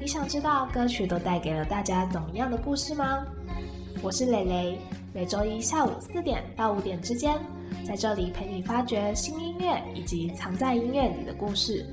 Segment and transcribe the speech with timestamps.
[0.00, 3.24] 你想知道歌曲都带给了大家怎么样的故事吗？
[4.02, 4.78] 我是蕾蕾，
[5.14, 7.34] 每周一下午四点到五点之间，
[7.86, 11.86] 在这里陪你发掘新音乐以及藏在音乐里的故事。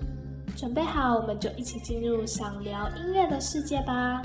[0.58, 4.22] 准备好，我们就一起进入想聊音乐的世界吧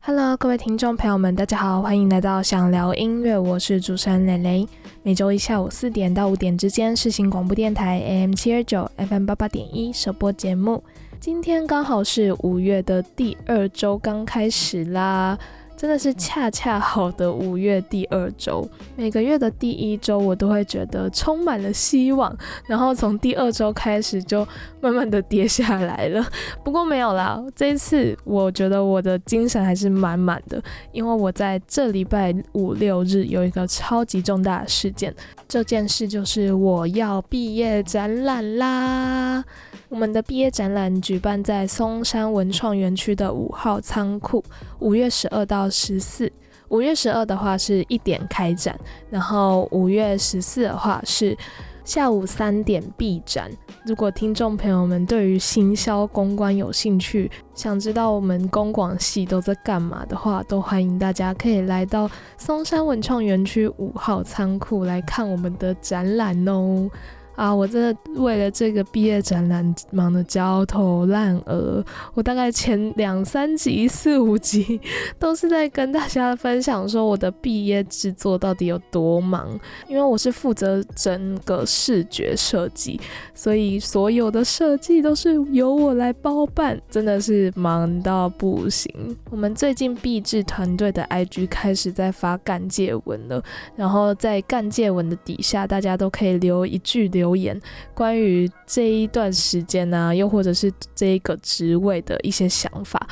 [0.00, 4.68] ！Hello，各位听众朋友们，大家好，欢迎来到想聊音乐，我是主持人蕾蕾。
[5.02, 10.82] 每周一下午四点到五点之间，是新广播电台 AM 七二九 FM 八八点一首播节目。
[11.18, 15.36] 今天刚好是五月的第二周刚开始啦，
[15.76, 18.68] 真的是恰恰好的五月第二周。
[18.96, 24.46] 每个月的第一周我都会觉得充满了希望，然后从第二周开始就
[24.80, 26.24] 慢慢的跌下来了。
[26.62, 35.12] 不过没有啦，这一次我觉得我的精神还是满满的，因为我在这礼拜五六日有一个超级重大的事件，
[35.48, 39.44] 这件事就是我要毕业展览啦。
[39.88, 44.42] 我们的毕业展览举办在松山文创园区的五号仓库，
[44.80, 46.30] 五月十二到十四。
[46.68, 48.76] 五月十二的话是一点开展，
[49.08, 51.36] 然后五月十四的话是
[51.84, 53.48] 下午三点闭展。
[53.84, 66.90] 如果听众朋友们对于行销公关有兴趣，想知道我们公广系都在干嘛的话，都欢迎大家可以来到松山文创园区五号仓库来看我们的展览哦。
[67.36, 71.84] 啊，我真的为了这个毕业展览忙得焦头烂额。
[72.14, 74.80] 我大概前两三集、 四五集
[75.18, 79.46] 都是在跟大家分享说我的毕业制作到底有多忙，
[79.86, 82.98] 因为我是负责整个视觉设计，
[83.34, 88.90] 所以所有的设计都是由我来包办，真的是忙到不行。
[89.30, 93.42] 我们最近毕制团队的 IG 开始在发干介文了，
[93.76, 97.25] 然后在干介文的底下，大家都可以留一句留。
[97.26, 97.60] 留言
[97.92, 103.04] 关于这一段时间呢，又或者是这一个职位的一些想法，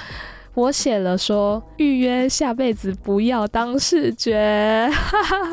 [0.54, 4.88] 我写了说预约下辈子不要当视觉，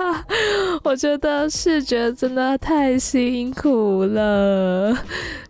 [0.85, 4.95] 我觉得视觉真的太辛苦了，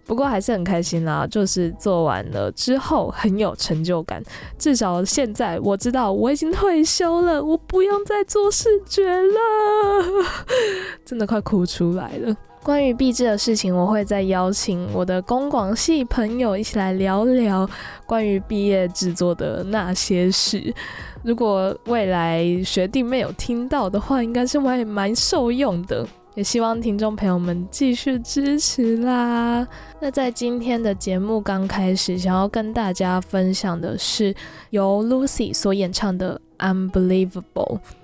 [0.06, 4.24] 不过还是很开心啦，就是做完了之后很有成就感，
[4.58, 9.36] 至少现在我知道我已经退休了，我不用再做视觉了，
[11.04, 12.34] 真的快哭出来了。
[12.64, 17.68] 关于毕制的事情，我会再邀请我的公广系朋友一起来聊聊
[18.06, 20.74] 关于毕业制作的那些事。
[21.24, 26.08] 如果未来学弟妹有听到的话，应该是会蛮受用的。
[26.36, 29.68] 也希望听众朋友们继续支持啦。
[30.00, 34.34] 那在今天的节目刚开始，想要跟大家分享的是
[34.70, 36.40] 由 Lucy 所演唱的
[36.92, 37.44] 《Unbelievable》。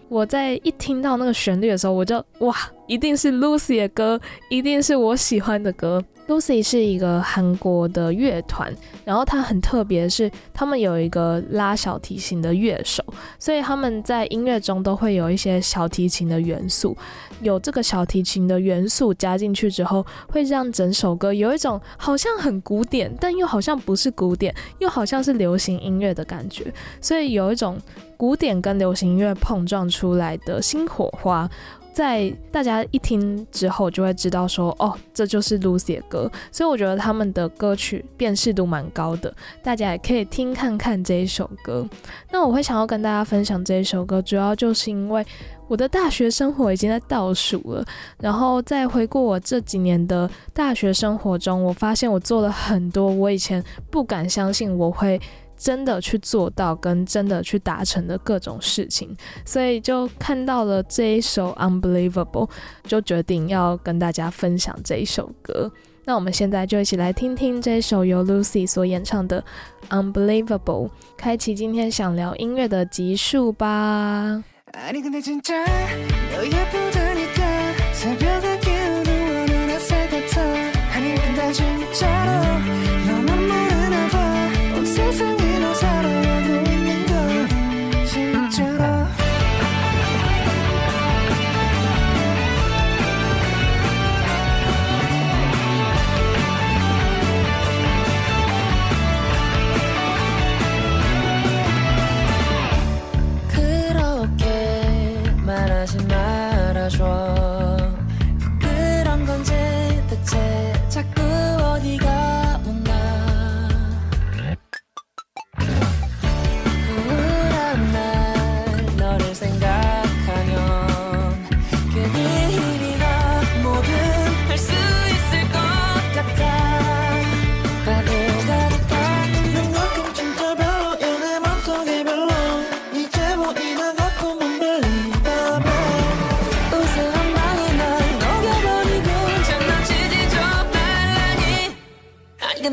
[0.09, 2.55] 我在一听到那个旋律的时候，我就哇，
[2.87, 4.19] 一定是 Lucy 的歌，
[4.49, 6.03] 一定是我喜欢的歌。
[6.27, 8.73] Lucy 是一个韩国的乐团，
[9.05, 13.01] 然后它很特别的是，他们有一个拉小提琴的乐手，
[13.39, 16.95] 所以他们在音乐中都会有一些小提琴的元素。
[17.41, 26.65] 有这个小提琴的元素加进去之后，会让整首歌有一种好像很古典，但又好像不是古典，又好像是流行音乐的感觉。
[26.99, 27.79] 所以有一种
[28.17, 31.49] 古典跟流行音乐碰撞出来的新火花。
[31.97, 41.89] 在大家一听之后，就会知道说，哦，这就是 Lucy 的歌，所以我觉得他们的歌曲辨识度蛮高的，大家也可以听看看这一首歌。
[42.31, 45.25] 那我会想要跟大家分享这一首歌，主要就是因为
[45.67, 47.83] 我的大学生活已经在倒数了，
[48.19, 55.19] 然后在回顾我这几年的大学生活中，我发现我做了很多我以前不敢相信我会。
[55.57, 62.49] 真的去做到跟真的去达成的各种事情，所以就看到了这一首 Unbelievable，
[62.83, 65.71] 就决定要跟大家分享这一首歌。
[66.05, 69.43] 那我们现在就一起来听听这首由 Lucy 所演唱的
[69.89, 74.43] Unbelievable，开启今天想聊音乐的集数吧。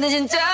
[0.05, 0.54] 근데 진짜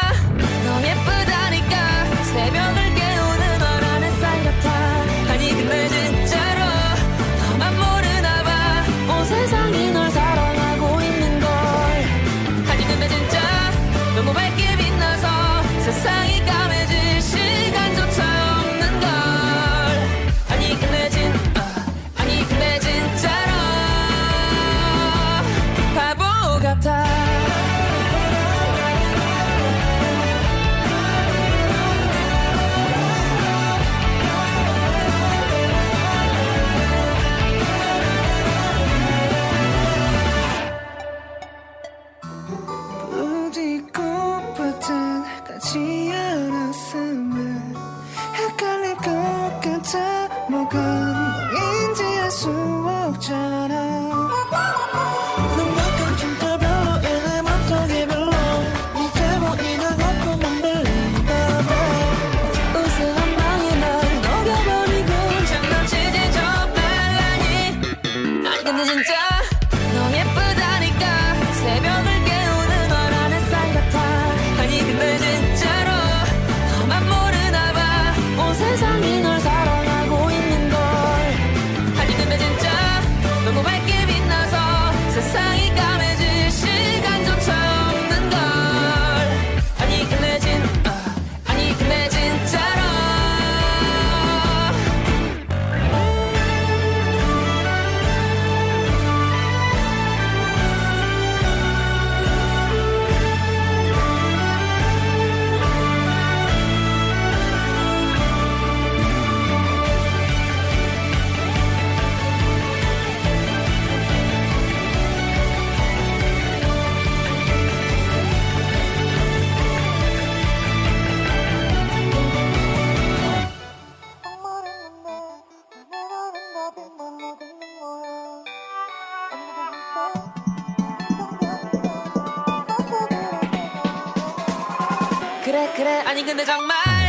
[135.45, 136.03] 그래 그래.
[136.07, 137.00] 아니 근데 정말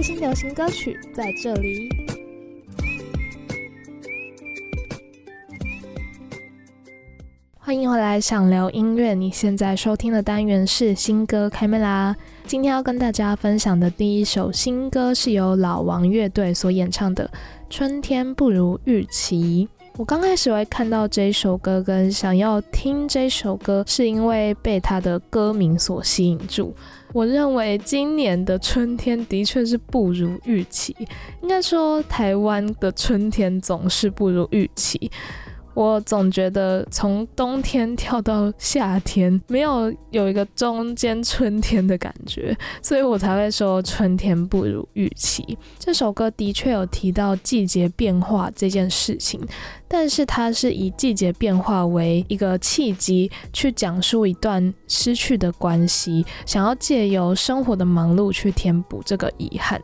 [0.00, 1.90] 最新流行歌曲在这里。
[7.58, 9.12] 欢迎回来，想聊音乐。
[9.12, 12.16] 你现在收听的单元是新歌开麦啦。
[12.46, 17.26] 今天要跟大家分享的第一首新歌是由老王乐队所演唱的
[17.68, 19.68] 《春天不如预期》。
[19.98, 26.74] 我刚开始会看到这首歌，跟想要听这首歌，是因为被它的歌名所吸引住。
[27.12, 30.94] 我认为今年的春天的确是不如预期，
[31.42, 35.10] 应该说台湾的春天总是不如预期。
[35.80, 45.56] 我总觉得从冬天跳到夏天，没有有一个中间春天的感觉，所以我才会说春天不如预期。
[45.78, 49.40] 这首歌的确有提到季节变化这件事情，
[49.88, 59.80] 但是它是以季节变化为一个契机，去讲述一段失去的关系，想要借由生活的忙碌去填补这个遗憾。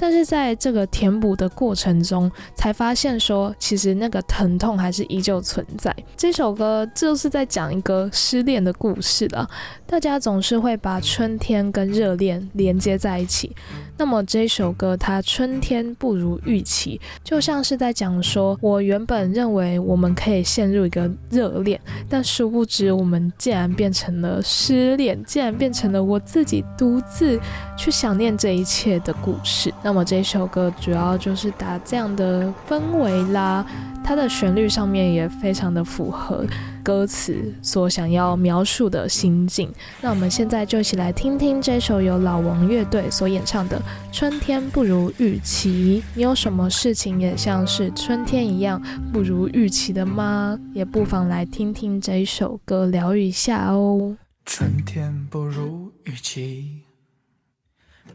[0.00, 5.94] 但是在这个填补的过程中，才发现说，其实那个疼痛还是依旧存在。
[6.16, 9.46] 这首歌就是在讲一个失恋的故事了。
[9.86, 13.54] 大家总是会把春天跟热恋连接在一起。
[13.98, 21.78] 那么这首歌它春天不如预期，就像是在讲说，我原本认为我们可以陷入一个热恋，
[22.08, 27.38] 但殊不知我们竟然变成了失恋，竟然变成了我自己独自
[27.76, 29.70] 去想念这一切的故事。
[29.90, 33.66] 那么这首歌主要就是打这样的氛围啦，
[34.04, 36.46] 它的旋律上面也非常的符合
[36.80, 39.68] 歌词所想要描述的心境。
[40.00, 43.76] 那我们现在就一起来听听这首由老王乐队所演唱的
[44.16, 46.00] 《春天不如预期》。
[46.14, 48.80] 你有什么事情也像是春天一样
[49.12, 50.56] 不如预期的吗？
[50.72, 54.16] 也不妨来听听这一首歌，疗愈一下哦。
[54.46, 56.82] 春天不如预期，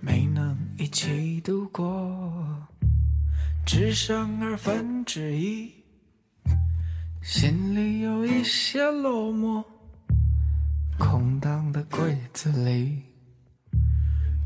[0.02, 2.68] 没能一起度过，
[3.66, 5.72] 只剩二分之一，
[7.22, 9.64] 心里有一些落寞。
[10.98, 13.04] 空荡的柜子里，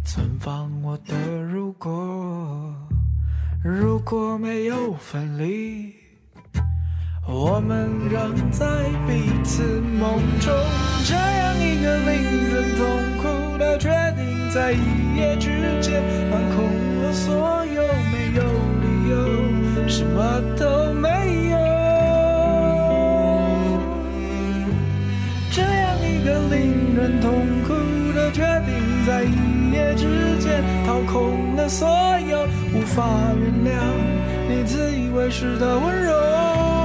[0.03, 2.75] 存放我的如果。
[3.63, 5.94] 如果没有分离，
[7.31, 8.65] 我们仍在
[9.07, 9.62] 彼此
[10.00, 10.51] 梦中。
[11.05, 12.81] 这样一个令人痛
[13.21, 15.48] 苦的决定，在一夜之
[15.79, 16.65] 间把空
[17.03, 18.41] 了所有，没有
[18.81, 19.13] 理由，
[19.88, 21.07] 什么都没
[21.51, 21.57] 有。
[25.51, 27.31] 这样一个令人痛
[27.63, 27.75] 苦
[28.15, 28.74] 的决定，
[29.05, 31.88] 在一夜之间掏空了所
[32.27, 33.07] 有，无法
[33.39, 33.77] 原谅
[34.50, 36.78] 你自以为是的温柔。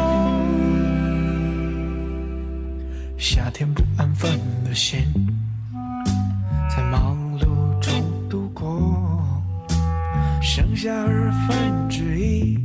[3.16, 4.98] 夏天不安分的心，
[6.68, 7.46] 在忙碌
[7.80, 7.92] 中
[8.28, 9.24] 度过，
[10.42, 12.58] 剩下二分之一，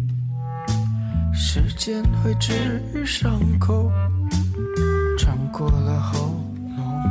[1.34, 3.91] 时间会治愈伤口，
[5.18, 6.20] 穿过了喉
[6.75, 7.03] 咙，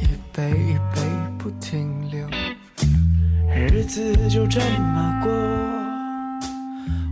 [0.00, 1.02] 一杯一杯
[1.38, 2.26] 不停留，
[3.54, 5.30] 日子就这么过。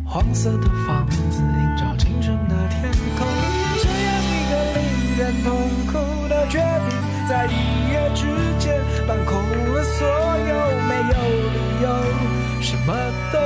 [0.04, 3.15] 黄色的房子映照清晨的天空，
[5.44, 8.26] 痛苦的决定，在一夜之
[8.58, 9.34] 间搬空
[9.74, 10.54] 了所有，
[10.88, 11.14] 没有
[11.52, 11.86] 理由，
[12.62, 12.94] 什么
[13.32, 13.38] 都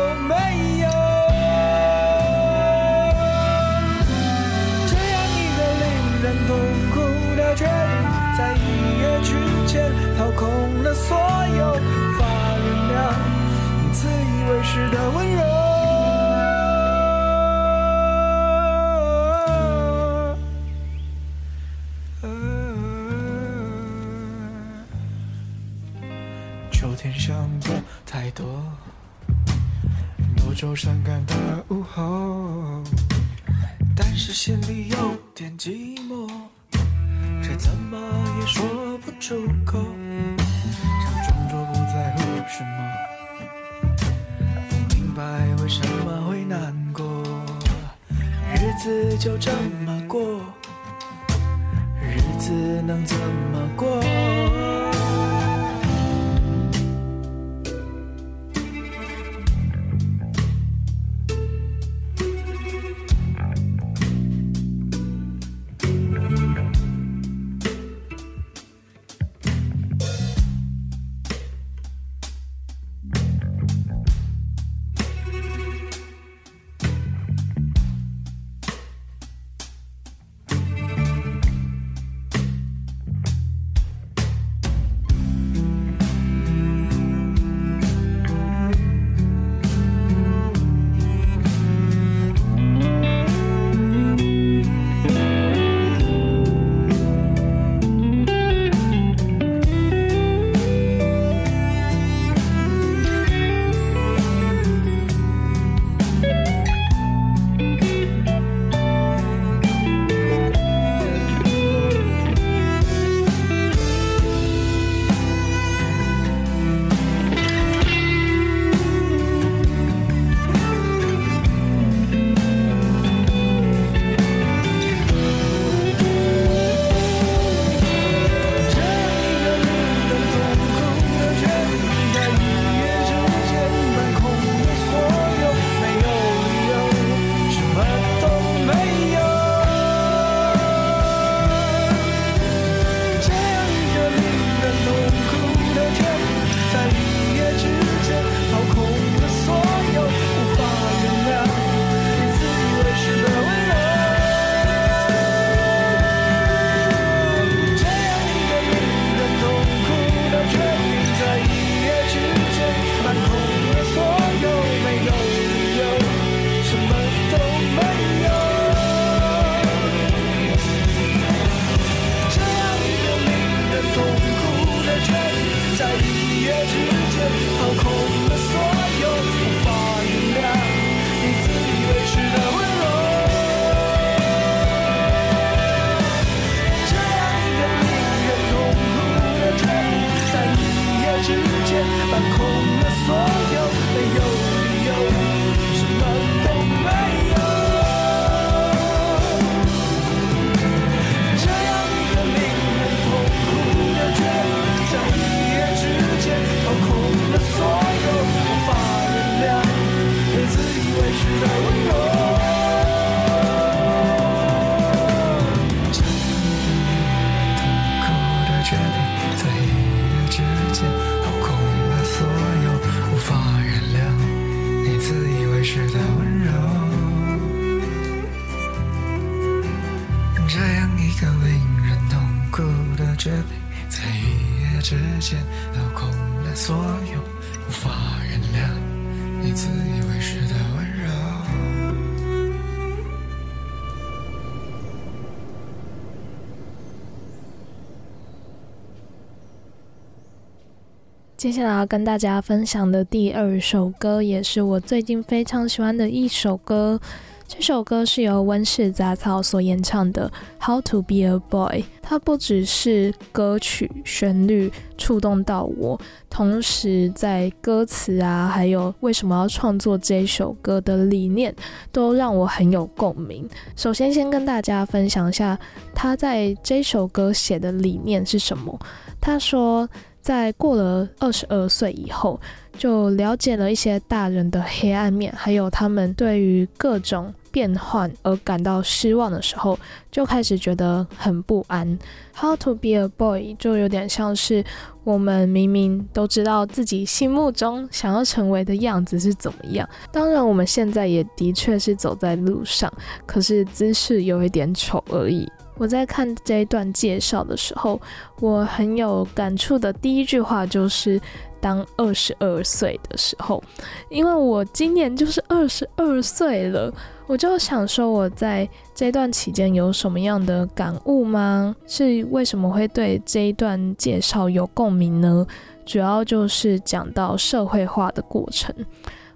[251.50, 257.00] 接下来要跟大家分享的第二首歌，也是我最近非常喜欢的一首歌。
[257.48, 260.30] 这首歌是由温室杂草所演唱的
[260.64, 261.80] 《How to Be a Boy》。
[262.00, 271.52] 它不只是歌曲旋律触动到我，同时在歌词啊，还有为什么要创作这首歌的理念，
[271.90, 273.48] 都让我很有共鸣。
[273.74, 275.58] 首先，先跟大家分享一下
[275.92, 278.78] 他在这首歌写的理念是什么。
[279.20, 279.88] 他说。
[280.20, 282.40] 在过了二十二岁以后，
[282.76, 289.78] 就了解了一些大人的黑暗面，还有他们对于各种变换而感到失望的时候，
[290.10, 291.98] 就开始觉得很不安。
[292.34, 294.64] How to be a boy 就有点像是
[295.04, 302.92] 我们明明都知道自己心目中想要成为的样子是怎么样，当然我们现在也的确是走在路上，
[303.26, 305.50] 可是姿势有一点丑而已。
[305.80, 307.98] 我在看这一段介绍的时候，
[308.38, 311.18] 我很有感触的第一句话就是
[311.58, 313.64] “当二十二岁的时候”，
[314.10, 316.92] 因为我今年就是二十二岁了，
[317.26, 321.74] 我就想说我在这段期间有什么样的感悟吗？
[321.86, 325.46] 是为什么会对这一段介绍有共鸣呢？
[325.86, 328.74] 主要就是讲到社会化的过程。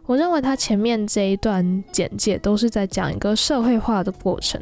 [0.07, 4.61] 我认为他前面这一段简介都是在讲一个社会化的过程。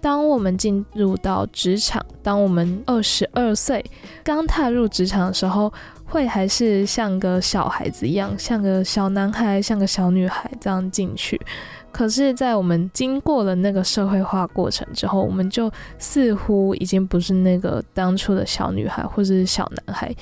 [0.00, 3.84] 当我们进入到职场，当我们二十二岁
[4.22, 5.72] 刚踏入职场的时候，
[6.04, 11.40] 会还是像个小孩子一样，像个小男孩，像个小女孩这样进去。
[11.90, 20.14] 可是，在我们经过了那个社会化过程之后，我们就似乎已经不是那个当初的小女孩或者是小男孩。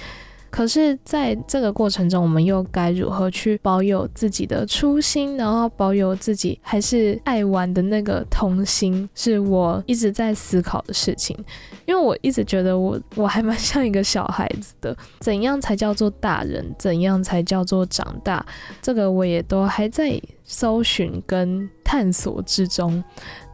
[0.56, 11.36] 可是，在这个过程中，我们又该如何去保有自己的初心，然后保有自己还是爱玩的那个童心，是我一直在思考的事情。
[11.84, 16.74] 因为我一直觉得我我还蛮像一个小孩子的，怎样才叫做大人？
[16.78, 18.42] 怎样才叫做长大？
[18.80, 23.04] 这个我也都还在搜寻跟探索之中。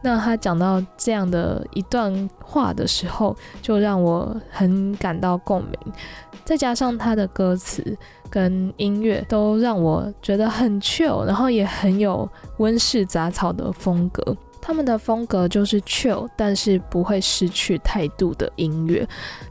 [0.01, 5.93] 那他讲到这样的一段话的时候，就让我很感到共鸣。
[6.43, 7.97] 再加上他的歌词
[8.29, 14.35] 跟音乐，都让我觉得很 chill，然后也很有温室杂草的风格。
[14.61, 19.05] 他们的风格就是 chill，但是不会失去态度的音乐。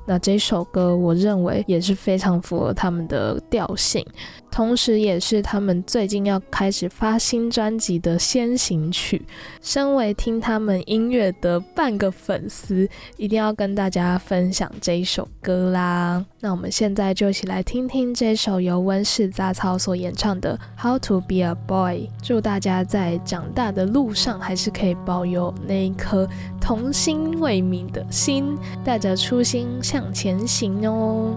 [0.07, 4.05] 那这首歌，我认为也是非常符合他们的调性。
[4.51, 9.25] 同时，也是他们最近要开始发新专辑的先行曲。
[9.63, 12.87] 身为听他们音乐的半个粉丝，
[13.17, 16.23] 一定要跟大家分享这一首歌啦。
[16.39, 22.01] 那我们现在就一起来听听这首由温室杂草所演唱的《How to Be a Boy》。
[22.23, 26.29] 祝大家在长大的路上，还是可以保有那一颗
[26.61, 31.37] 童心未泯的心，带着初心向前行哦。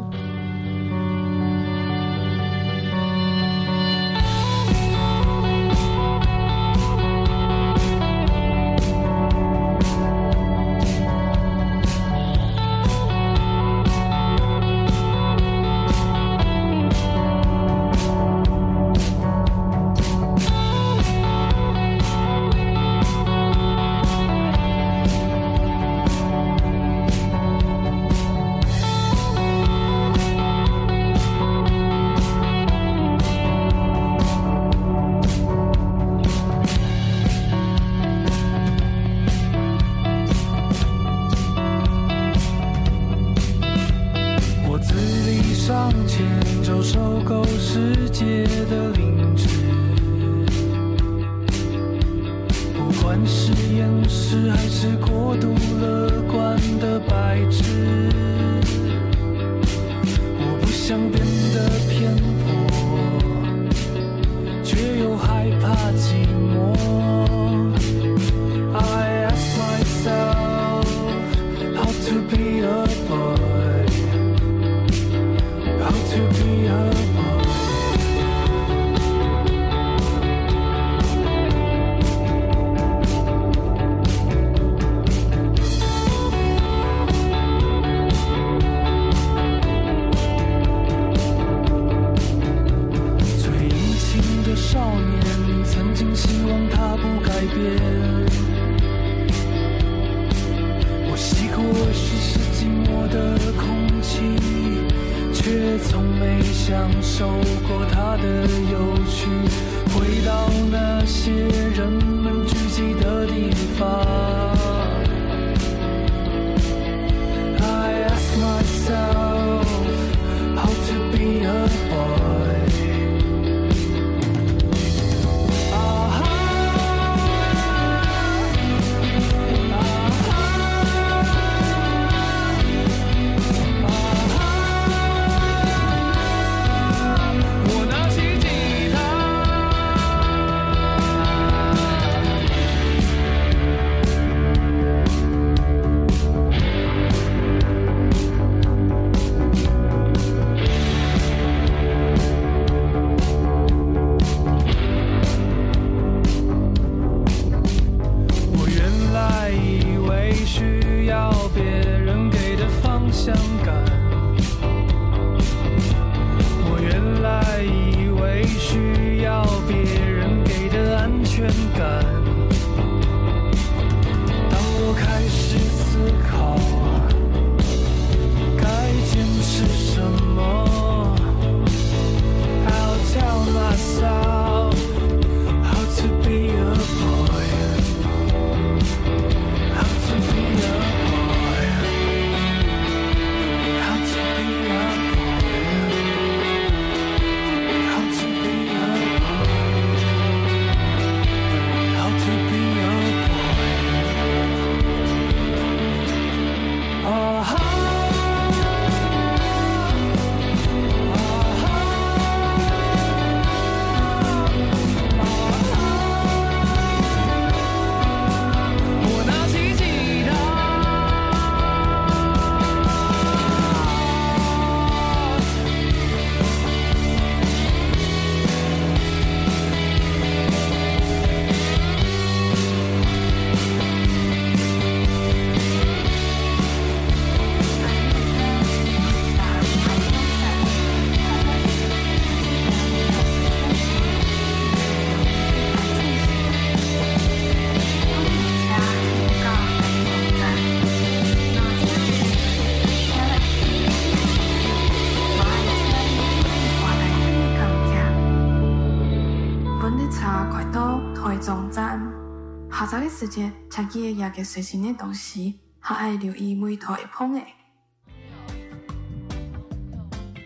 [263.26, 267.42] 学习的时间，请记得也给随身的东西，还要留意每套会碰的。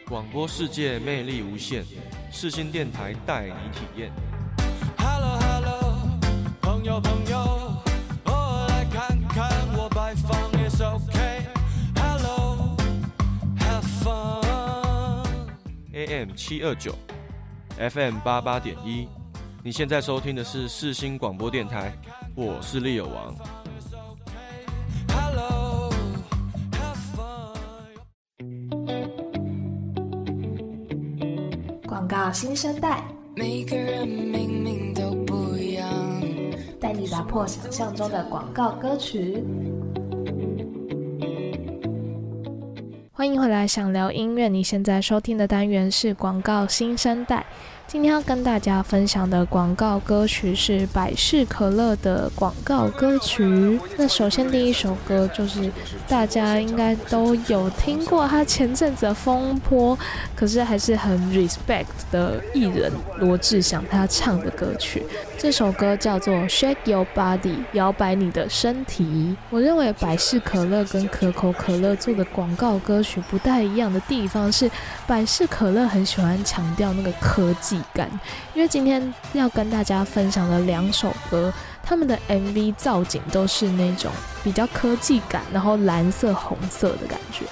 [0.08, 1.84] 广播世界魅力无限，
[2.32, 4.12] 世新电台带你体验。
[4.98, 6.08] Hello Hello，
[6.62, 7.38] 朋友朋友，
[8.26, 11.46] 偶尔来看看我摆放也是 OK。
[11.96, 15.28] Hello，Have fun。
[15.94, 16.96] AM 七二九
[17.78, 19.08] ，FM 八八点一。
[19.62, 21.94] 你现在收听的是世新广播电台，
[22.36, 23.36] 我是利友王。
[31.86, 33.04] 广告新生代，
[33.36, 35.90] 每个人明明都不一样，
[36.80, 39.44] 带你打破想象中的广告歌曲。
[43.12, 44.48] 欢迎回来，想聊音乐。
[44.48, 47.46] 你现在收听的单元是广告新生代。
[47.92, 53.80] 今天要跟大家分享的广告歌曲是百事可乐的广告歌曲。
[53.98, 55.72] 那首先第一首歌就是
[56.08, 59.98] 大家应该都有听过他前阵子风波，
[60.36, 65.04] 可是还是很 respect 的艺人罗志祥他唱的歌曲。
[65.42, 67.40] 这首歌叫做《Shake Your Body》，
[67.72, 69.38] 摇摆你的身体。
[69.50, 74.70] 我认为百事可乐跟可口可乐做的广告歌曲不太一样的地方是，
[75.08, 78.10] 百事可乐很喜欢强调那个科技感，
[78.54, 84.12] 因为今天要跟大家分享的两首歌，他们的 MV 造景都是那种
[84.44, 87.46] 比较科技感，然后蓝色、红色的感觉。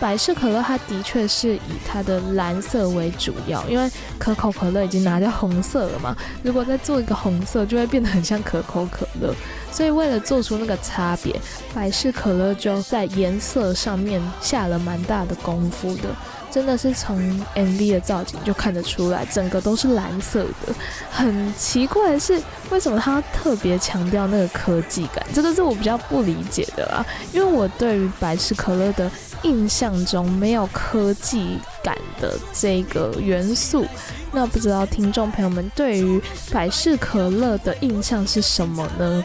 [0.00, 9.34] 百事可乐它的确是以它的蓝色为主要，因为可口可乐已经拿掉红色了嘛，如果再做一个红色，就会变得很像可口可乐。
[9.70, 11.34] 所以为了做出那个差别，
[11.74, 16.08] 百事可乐就在颜色上面下了蛮大的功夫的。
[16.50, 17.18] 真的是从
[17.54, 20.74] MV 的造景就看得出来，整个都是蓝色的。
[21.10, 25.24] 很奇怪的是，为什么他特别强调那个科技感？
[25.32, 27.04] 这个是我比较不理解的啦。
[27.32, 29.10] 因为我对于百事可乐的
[29.42, 33.86] 印象中没有科技感的这个元素。
[34.32, 36.20] 那不知道听众朋友们对于
[36.52, 39.24] 百事可乐的印象是什么呢？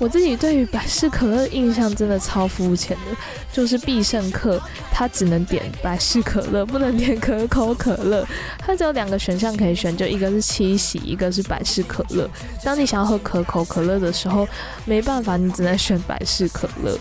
[0.00, 3.16] 我自己对于百事可乐的印象真的超肤浅的，
[3.52, 4.58] 就是必胜客
[4.90, 8.26] 它只能点百事可乐，不能点可口可乐。
[8.58, 12.26] 它只有两个选项可以选，就一个是七喜，一个是百事可乐。
[12.64, 14.48] 当你想要喝可口可乐的时候，
[14.86, 16.98] 没办法，你只能选百事可乐。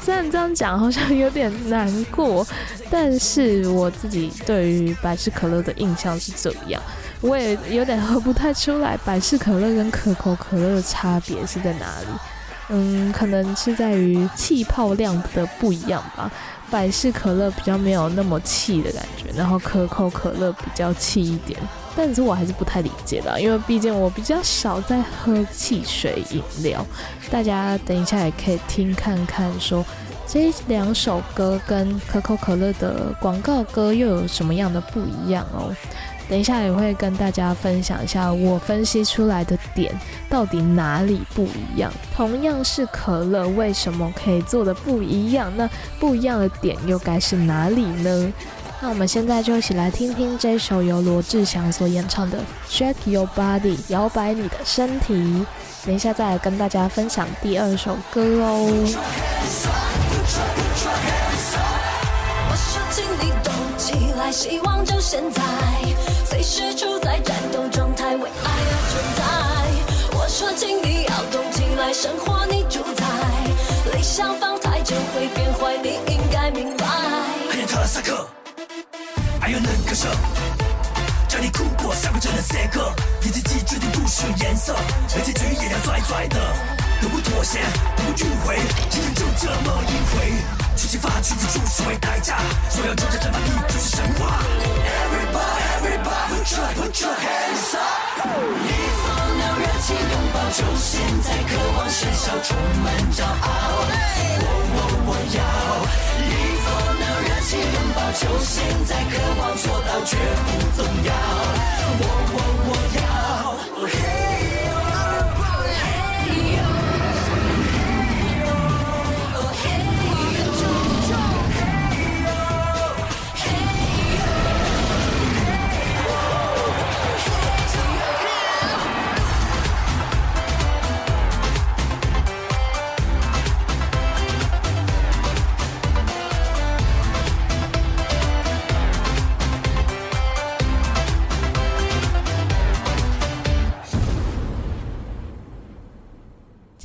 [0.00, 2.46] 虽然这样讲好像有点难过，
[2.88, 6.82] 但是我自己对于百事可乐的印象是这样。
[7.20, 12.06] 我也有点喝不太出来百事可乐跟可口可乐的差别是在哪里。
[12.70, 16.30] 嗯，可能是在于气泡量的不一样吧。
[16.70, 21.58] 百事可乐比较没有那么气的感觉，然后可口可乐比较气一点。
[21.96, 26.84] 但是我还是不太理解的，因为毕竟我比较少在喝汽水饮料。
[27.30, 29.82] 大家等一下也可以听看看，说
[30.26, 35.74] 这两首歌跟可口可乐的广告歌又有什么样的不一样哦。
[36.28, 39.94] 等一下也会跟大家分享一下我分析出来的点
[40.28, 41.90] 到底哪里不一样。
[42.14, 45.50] 同样是可乐，为什么可以做的不一样？
[45.56, 48.32] 那不一样的点又该是哪里呢？
[48.80, 52.38] 那我们现在就一起来听听这首由罗志祥所演唱的
[52.70, 55.44] 《Shake Your Body》，摇摆你的身体。
[55.84, 58.68] 等一下再来跟大家分享第二首歌哦。
[63.88, 65.42] 起来，希望就现在，
[66.26, 69.22] 随时处在战斗状态，为爱而存在。
[70.18, 73.06] 我说，请你要动起来，生活你主宰，
[73.94, 76.84] 理想放太久会变坏，你应该明白。
[77.48, 78.28] 还有特拉萨克，
[79.40, 80.06] 还有那个什，
[81.26, 84.76] 叫你哭过，下过这的 C 克，你自己决定不需要颜色，
[85.16, 86.36] 而结局也要拽拽的，
[87.00, 87.60] 都不妥协，
[87.96, 90.34] 都不迂回，人生就这么一回，
[90.88, 92.38] 激发去自主是为代价，
[92.70, 94.40] 说要挣扎战法，你就是神话。
[95.04, 98.24] Everybody, everybody, put your, put your hands up。
[98.24, 99.04] 一放
[99.36, 103.44] 了热情拥抱，就现在，渴望喧嚣，充满骄傲。
[104.40, 105.40] 我我我要
[106.24, 106.32] 一
[106.64, 111.12] 放了热情拥抱，就现在，渴望做到绝不动摇。
[112.00, 114.47] 我我我要。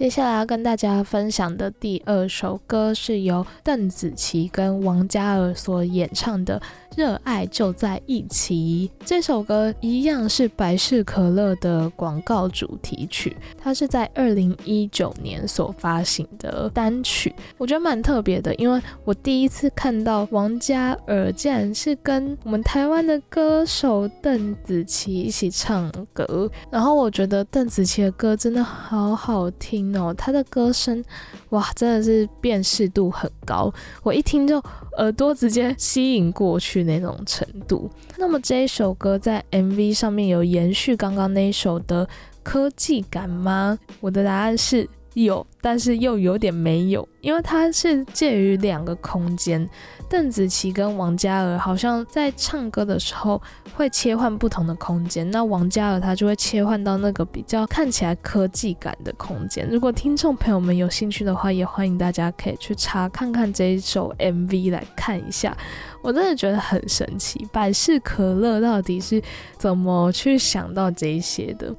[0.04, 6.60] 接下来要跟大家分享的第二首歌是由邓紫棋跟王嘉尔所演唱的
[6.95, 8.89] 《热爱就在一起》。
[9.06, 31.03] 这首歌一样是百事可乐的广告主题曲，它是在二零一九年所发行的单曲，我觉得蛮特别的，因为我第一次看到王嘉尔竟然是跟我们台湾的歌手邓紫棋一起唱歌，然后我觉得邓紫棋的歌真的好好听哦，她的歌声
[31.49, 34.58] 哇真的是辨识度很高，我一听就
[34.97, 37.89] 耳朵直接吸引过去那种程度。
[38.17, 42.08] 那么这一首歌在 MV 上面有延续刚刚那一首的
[42.43, 43.78] 科技感吗？
[44.00, 49.69] 我的答案是有，但是又有点没有，因为它是介于两个空间。
[50.10, 53.41] 邓紫棋跟王嘉尔好像在唱歌的时候
[53.73, 59.67] 会切换不同的空间，那王嘉尔他就会切换到那个比较看起来科技感的空间。
[59.71, 65.58] 如果听众朋友们有兴趣的话，也欢迎大家可以去查看看这一首 MV 来看一下。
[66.04, 69.19] 我真的觉得很神奇，百事可乐到底是
[69.58, 71.73] 怎么去想到这一些的？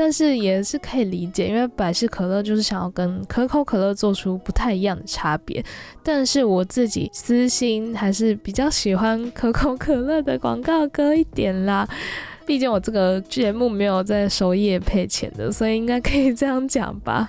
[0.00, 5.62] 但是也是可以理解，因为百事可乐就是想要跟可口可乐做出不太一样的差别。
[6.02, 11.86] 但是我自己私心还是比较喜欢可口可乐的广告歌一点啦。
[12.46, 17.28] 毕竟我这个节目没有在首页配钱的，所以应该可以这样讲吧。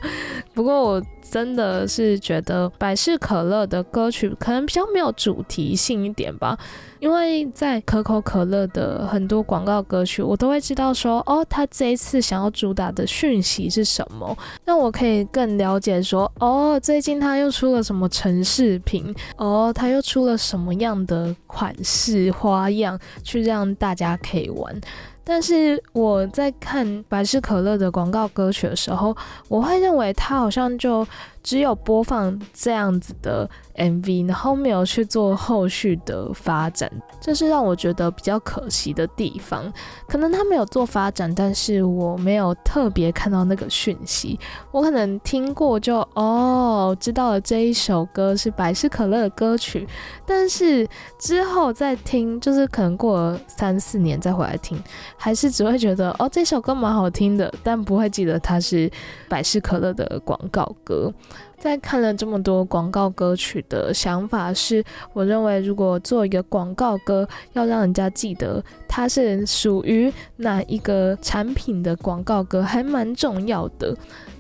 [0.54, 6.60] 不过我真的是觉得百事可乐的歌曲可能比较没有主题性一点吧。
[7.00, 24.80] 因为在可口可乐的很多广告歌曲，我都会知道说，哦，他这一次想要主打的讯息是什么，那我可以更了解说，哦，最近他又出了什么城市品，哦，他又出了什么样的款式花样，去让大家可以玩。
[25.24, 29.16] 但是我在看百事可乐的广告歌曲的时候，
[29.48, 31.08] 我会认为它好像就
[31.44, 39.72] 只有播放这样子的 MV，然后没有去做后续的发展，这是让我觉得比较可惜的地方。
[40.08, 44.40] 可能他没有做发展，但是我没有特别看到那个讯息。
[44.72, 49.88] 我可能听过就哦，知道了这一首歌是百事可乐的歌曲，
[50.26, 54.82] 但是之后再听，就是可能过了三四年再回来听。
[55.18, 58.92] 还是只会觉得哦，这首歌蛮好听的，但不会记得它是
[59.28, 61.12] 百事可乐的广告歌。
[61.58, 73.96] 在看了这么多广告歌曲的想法是，我认为如果做一个广告歌，要让人家记得它是属于哪一个产品的广告歌，还蛮重要的，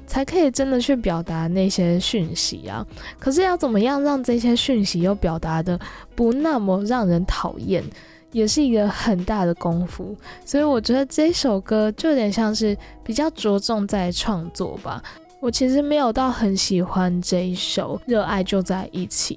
[0.07, 2.85] 才可以真的去表达那些讯息啊。
[3.19, 5.79] 可是要怎么样让这些讯息又表达的
[6.15, 7.83] 不那么让人讨厌？
[8.31, 15.03] 也是一个很大的功夫，所以我觉得这首歌就有点像是比较着重在创作吧。
[15.41, 19.35] 我其实没有到很喜欢这一首《热爱就在一起》，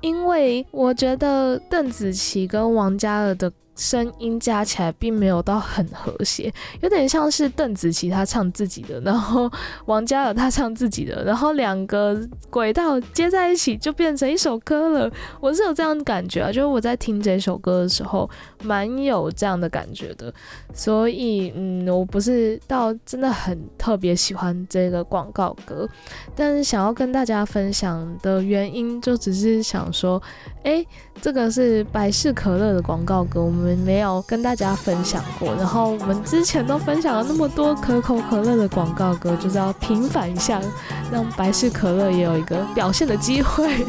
[0.00, 3.52] 因为我觉得邓紫棋跟王嘉尔的。
[3.74, 9.50] 声音加起来并没有到很和谐，有点像是邓紫棋她唱自己的，然后
[9.86, 15.10] 王嘉尔他唱自己的，然后两个轨道接在一起就变成一首歌了。
[15.40, 18.28] 我是有这样的感觉啊，就是我在听这首歌的时候，
[18.62, 20.32] 蛮有这样的感觉的。
[20.74, 25.88] 所以，嗯，我不是到真的很特别喜欢这个广告歌，
[26.36, 30.22] 但是想要跟大家分享的原因，就只是想说，
[30.62, 30.84] 哎，
[31.22, 33.61] 这个是百事可乐的广告歌，我们。
[33.62, 40.60] 我们没有跟大家分享过，然后我们之前都分享了那么多可口可乐的广告歌，就是要平反一下，
[41.12, 43.86] 让百事可乐也有一个表现的机会！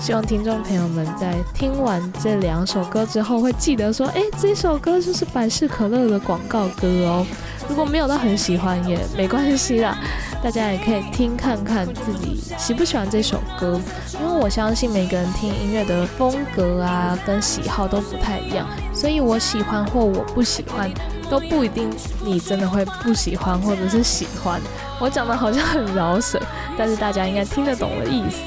[0.00, 7.24] 希望听众朋友们在听完这两首歌之后，会记得说，哎，这首歌就是百事可乐的广告歌哦。
[7.68, 9.96] 如果没有到很喜欢也没关系啦，
[10.42, 13.80] 大家也可以听看看自己喜不喜欢这首歌，
[14.14, 20.90] 因为我相信每个人听音乐的风格啊跟喜好都不太一样，所以我喜欢或我不喜欢
[21.30, 21.88] 都不一定
[22.24, 24.60] 你真的会不喜欢或者是喜欢。
[25.00, 26.40] 我讲的好像很饶舌，
[26.76, 28.38] 但是大家应该听得懂的意思。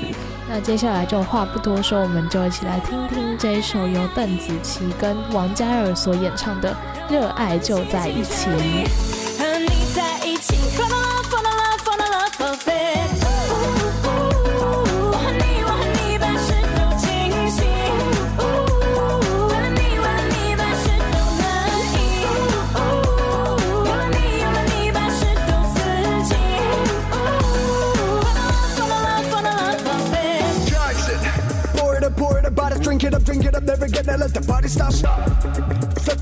[0.48, 6.76] 那接下来就话不多说，我们就一起来听听这一首由邓紫棋跟王嘉尔所演唱的
[7.12, 8.50] 《热爱就在一起》。
[9.40, 10.56] 和你在一起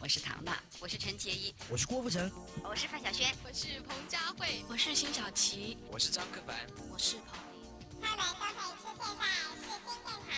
[0.00, 2.30] 我是唐娜，我是陈洁仪，我是郭富城，
[2.62, 6.54] 我是范晓萱，我是彭佳慧，我是辛晓琪，我是张克凡，
[6.92, 7.56] 我是彭丽。
[8.02, 9.24] 他们都可以出现在
[9.56, 10.30] 世新电台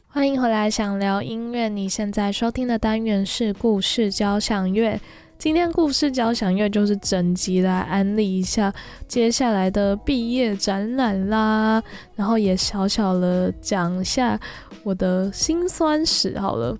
[0.08, 1.68] 欢迎回来，想聊音乐。
[1.68, 5.00] 你现在收听的单元是故事交响乐。
[5.38, 8.72] 今天故事交响乐就是整集来安利一下
[9.06, 11.82] 接下来的毕业展览啦，
[12.14, 14.40] 然后也小小的讲一下
[14.82, 16.74] 我的辛酸史好了。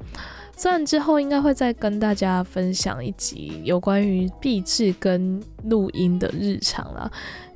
[0.57, 7.11] 虽然之后应该会再跟大家分享一集有关于毕制跟录音的日常啦，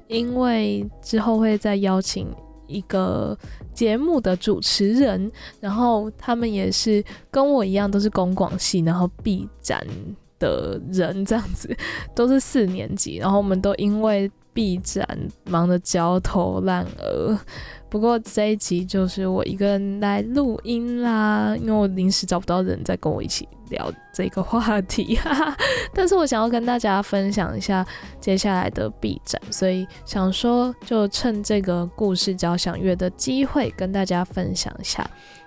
[0.07, 2.28] 因为之后会再邀请
[2.66, 3.36] 一个
[3.72, 9.82] 节目的主持人，然后他们也是跟我一样都是公广系，然后毕展
[10.38, 11.74] 的人这样子，
[12.14, 15.09] 都是四年级，然后我们都因为毕展
[15.46, 17.38] 忙得焦头烂额。
[17.91, 25.57] 不过这一集就是我一个人来录音啦，因为我临时找不到人在跟我一起聊这个话题，哈哈。
[25.93, 27.84] 但是我想要跟大家分享一下
[28.20, 35.05] 接下来的 B 展，所以想说就趁这个故事交响乐的机会跟大家分享一下。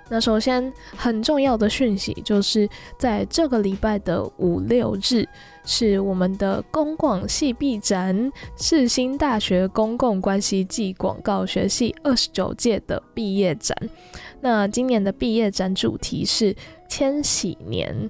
[0.10, 2.68] 那首先很重要的讯息就是
[3.00, 5.26] 在这个礼拜的五六日。
[5.66, 13.78] 是我们的公广系毕展，世新大学公共关系暨广告学系二十九届的毕业展。
[14.42, 16.56] 那今年的毕业展主题是
[16.90, 18.10] 千禧年。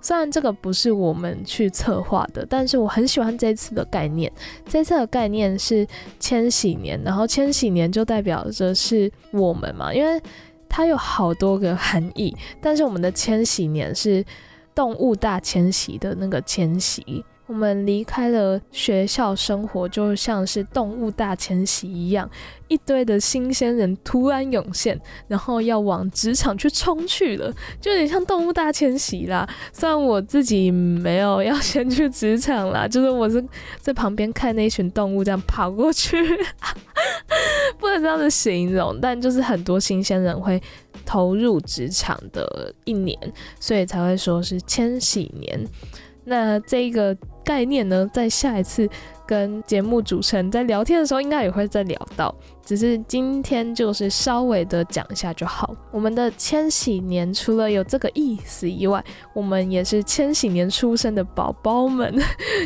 [0.00, 4.30] 虽然这个不是我们去策划的，但是我很喜欢这次的概念。
[4.66, 5.86] 这次的概念是
[6.18, 10.20] 千禧年，然后千禧年就代表着是我们嘛，因为
[10.68, 12.34] 它有好多个含义。
[12.60, 14.24] 但是我们的千禧年是。
[14.74, 22.28] 动物大迁徙的那个迁徙，我们离开了学校生活，就像是动物大迁徙一样，
[22.68, 29.48] 一堆的新鲜人突然涌现，然后要往职场去冲去了，就有点像动物大迁徙啦。
[29.72, 33.44] 虽然我自己没有要先去职场啦，就是我是
[33.78, 36.16] 在旁边看那群动物这样跑过去，
[37.78, 40.60] 不能这样子形容，但就是很多新鲜人会。
[41.06, 43.18] 投入职场的一年，
[43.60, 45.62] 所以才会说是千禧年。
[46.24, 48.88] 那这个概念呢，在下一次
[49.26, 52.34] 跟节目主持人在聊天的时候，应该也会再聊到。
[52.64, 55.74] 只是今天就是稍微的讲一下就好。
[55.90, 59.04] 我们的千禧年除了有这个意思以外，
[59.34, 62.14] 我们也是千禧年出生的宝宝们，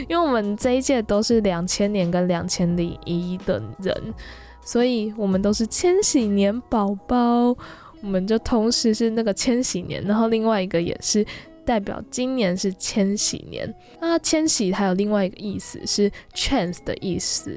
[0.09, 4.15] 因为我们这一届都是两千年跟两千零一的人，
[4.63, 7.57] 所以我们都是千禧年宝宝。
[8.01, 11.27] 我们就同时是那个千禧年，然后另外一个也是
[11.69, 13.75] 代表今年是千禧年。
[14.01, 17.51] 那千禧还有另外一个意思是 chance 的意思，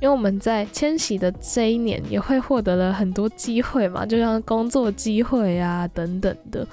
[0.00, 6.64] 因为我们在千禧的这一年也会获得了很多机会嘛，就像工作机会啊等等的。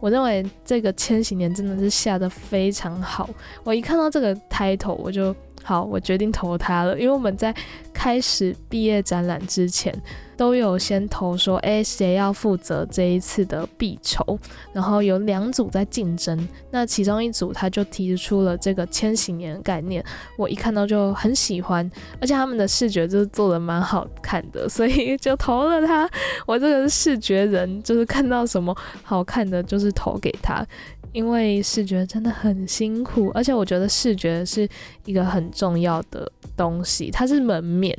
[0.00, 3.28] 我认为这个千禧年真的是下的非常好。
[3.62, 7.54] 我一看到这个 title，我就好，我决定投它了，因为我们在。
[7.92, 9.94] 开始毕业展览之前，
[10.40, 14.38] 都有先投说，哎，谁要负责这一次的必筹？
[14.72, 20.02] 然后有两组在竞争，那其中一组他就提出了这个千禧年概念，
[20.38, 21.88] 我一看到就很喜欢，
[22.22, 26.08] 而且他们的视觉就是做的蛮好看的，所以就投了他。
[26.46, 30.66] 我这个视觉人，就是看到什么好看的就是投给他。
[31.12, 34.66] 因为视觉真的很辛苦，而且我觉得视觉是
[35.04, 37.94] 一个很重要的东西，它是门面，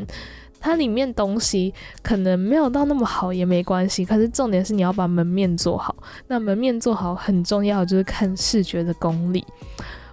[0.62, 5.93] 它里面东西可能没有到那么好也没关系，可是重点是你要把门面做好。
[6.28, 9.43] 那门面做好很重要，就是看视觉的功力。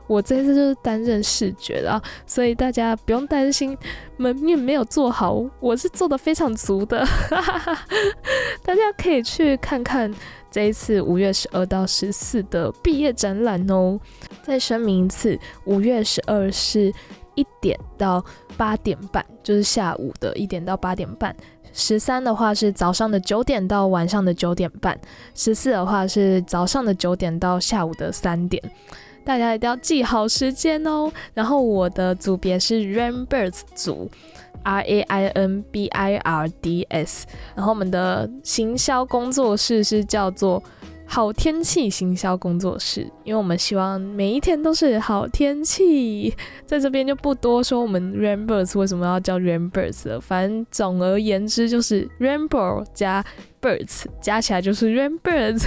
[0.07, 3.76] 我这次就是担任视觉的啊，所以大家不用担心
[4.16, 7.07] 门面没有做好，我是做的非常足的，
[8.64, 10.11] 大家可以去看看。
[10.51, 14.01] 这一次五月十二到十四的毕业展览哦，
[14.42, 16.90] 再声明一次，五月十二是
[17.39, 18.24] 一点到
[18.57, 21.32] 八点半，就是下午的一点到八点半；
[21.72, 24.95] 十三的话是早上的九点到晚上的九点半；
[25.34, 28.62] 十四的话是早上的九点到下午的三点。
[29.24, 31.12] 大家一定要记好时间哦。
[31.34, 34.11] 然后我的组别是 Rainbirds 组。
[34.64, 40.62] R A I N B I R D S，然后我们的行销工作室是叫做
[41.11, 46.32] 好天气行销工作室，因为我们希望每一天都是好天气。
[46.66, 53.24] 在这边就不多说我们 Rainbows 为什么要叫 Rainbows 了，反正总而言之就是 Rainbow 加
[53.61, 55.64] Birds 加起来就是 Rainbirds。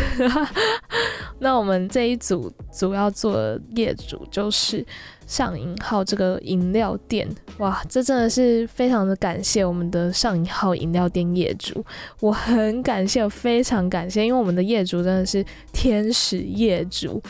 [1.39, 4.85] 那我们这一组主要做的业主就是。
[5.31, 7.25] 上引号这个饮料店，
[7.59, 11.81] 哇，这真的是非常的感谢我们的上引号饮料店业主，
[12.19, 17.23] 我很感谢，非常感谢，因为我们的业主真的是天使业主。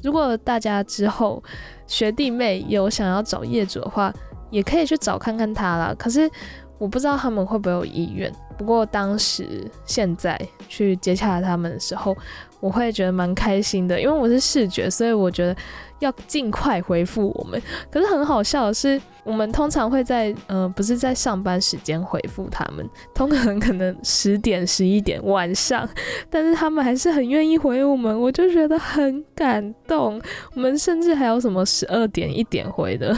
[0.00, 1.42] 如果大家之后
[1.88, 4.14] 学弟妹有想要找业主的话，
[4.52, 5.92] 也可以去找看看他啦。
[5.98, 6.30] 可是
[6.78, 8.32] 我不知道他们会不会有意愿。
[8.56, 12.16] 不过当时现在去接洽他们的时候，
[12.60, 15.56] 我会觉得蛮开心的，因为我是视觉，所以我觉得。
[16.00, 25.86] 要尽快回复我们，可是很好笑的是，我们通常会在呃，不是在上班时间回复他们，通常可能十点、十一点晚上，
[26.30, 30.18] 但是他们还是很愿意回我们，我就觉得很感动。
[30.54, 33.14] 我们甚至还有什么十二点、一点回的，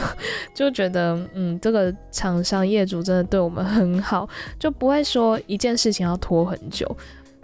[0.53, 4.27] 就觉得嗯，这个厂商业主真的对我们很好，
[4.59, 6.85] 就不会说一件事情要拖很久。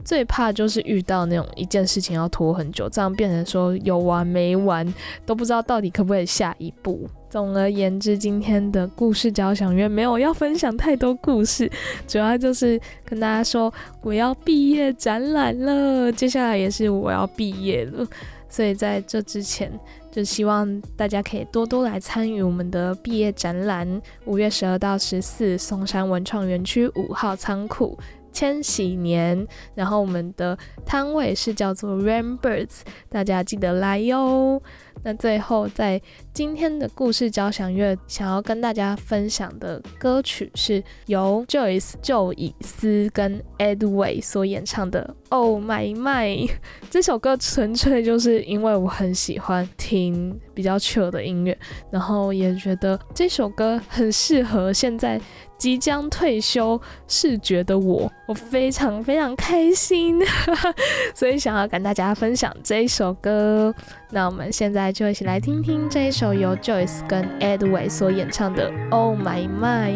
[0.03, 4.85] 最怕就是遇到那种一件事情要拖很久，这样变成说有完没完，
[5.25, 7.07] 都不知道到底可不可以下一步。
[7.29, 11.71] 总而言之，今天的故事交响乐没有要分享太多故事，
[12.07, 13.71] 主要就是跟大家说
[14.01, 18.03] 我要毕业展览了，接下来也是我要毕业了，
[18.49, 19.71] 所以在这之前
[20.11, 27.95] 就希望大家可以多多来参与我们的毕业展览，五月十二到十四，松山文创园区五号仓库。
[28.31, 34.61] 千禧年，然后我们的摊位是叫做 Rainbirds，大家记得来哟。
[35.01, 36.01] 那最后，在
[36.33, 46.47] 今天的故事交响乐，想要跟大家分享的歌曲是由 Joyce 就以斯跟 Edway 所演唱的《Oh My My》。
[46.89, 51.57] 这首歌纯粹就是因为我很喜欢听比较 chill 的音乐，
[51.89, 55.19] 然后也觉得这首歌很适合现在。
[55.59, 60.19] 即将退休视觉的我，我非常非常开心，
[61.13, 63.71] 所以想要跟大家分享这一首歌。
[64.11, 69.91] 那我们现在就一起来听听这一首由 Joyce 跟 Edway 所演唱的《Oh My My》。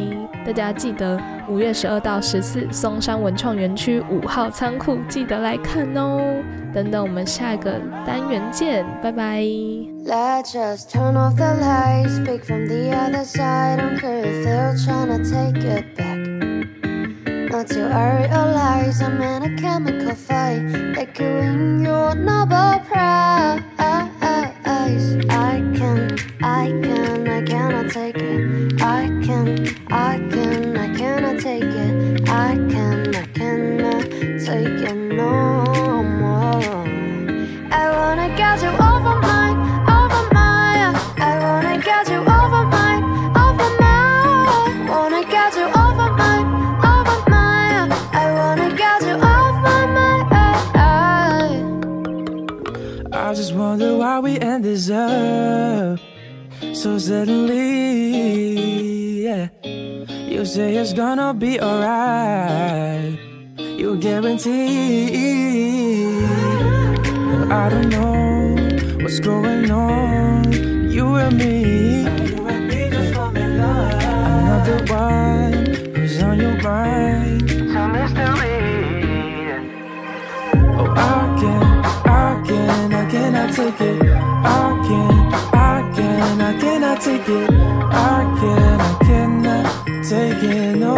[0.45, 6.21] 大家记得五月十二到十四，松山文创园区五号仓库，记得来看哦。
[6.73, 9.92] 等等，我们下一个单元见，拜拜。
[10.05, 13.79] Let's just turn off the lights, speak from the other side.
[13.79, 16.17] Don't care if they're trying to take it back.
[17.49, 23.61] Not till I realize I'm in a chemical fight, echoing your Nobel prize.
[25.29, 28.81] I can, I can, I cannot take it.
[28.81, 29.47] I can,
[29.89, 32.27] I can, I cannot take it.
[32.27, 34.03] I can, I cannot
[34.45, 36.83] take it no more.
[37.71, 39.32] I wanna get you over my,
[56.83, 57.63] so suddenly.
[59.23, 59.47] Yeah.
[59.63, 63.17] You say it's gonna be alright.
[63.57, 65.45] You guarantee.
[67.27, 68.57] Well, I don't know
[69.01, 70.51] what's going on.
[70.91, 72.05] You and me.
[72.05, 72.67] I'm
[74.47, 75.67] not the one mind.
[75.95, 76.27] It's a
[77.95, 78.59] mystery.
[80.79, 84.01] Oh, I can't, I can't, I cannot take it.
[84.03, 85.52] I can't,
[86.23, 87.49] I can't, I cannot take it.
[87.51, 89.65] I can't, I cannot
[90.07, 90.95] take it no